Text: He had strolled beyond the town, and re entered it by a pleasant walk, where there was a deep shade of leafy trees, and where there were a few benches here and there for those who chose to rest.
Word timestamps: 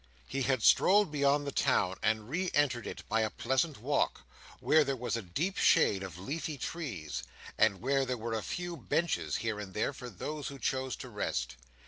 He 0.27 0.41
had 0.41 0.63
strolled 0.63 1.11
beyond 1.11 1.45
the 1.45 1.51
town, 1.51 1.97
and 2.01 2.27
re 2.27 2.49
entered 2.55 2.87
it 2.87 3.07
by 3.07 3.21
a 3.21 3.29
pleasant 3.29 3.77
walk, 3.77 4.21
where 4.59 4.83
there 4.83 4.95
was 4.95 5.15
a 5.15 5.21
deep 5.21 5.57
shade 5.57 6.01
of 6.01 6.17
leafy 6.17 6.57
trees, 6.57 7.21
and 7.55 7.81
where 7.81 8.03
there 8.03 8.17
were 8.17 8.33
a 8.33 8.41
few 8.41 8.75
benches 8.75 9.35
here 9.45 9.59
and 9.59 9.75
there 9.75 9.93
for 9.93 10.09
those 10.09 10.47
who 10.47 10.57
chose 10.57 10.95
to 10.95 11.09
rest. 11.09 11.55